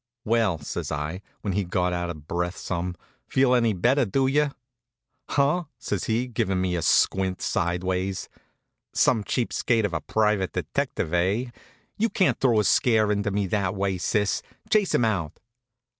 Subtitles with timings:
[0.25, 2.95] "Well," says I, when he'd got out of breath some,
[3.27, 4.49] "feel any better, do you?"
[5.29, 8.27] "Huh!" says he, givin' me a squint sideways.
[8.95, 11.51] "Some cheap skate of a private detective, eh!
[11.99, 14.41] You can't throw a scare into me that way, sis.
[14.71, 15.33] Chase him out."